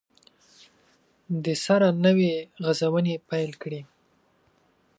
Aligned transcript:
دسره 1.45 1.89
نوي 2.05 2.33
غزونې 2.63 3.15
پیل 3.29 3.51
کړي 3.61 3.81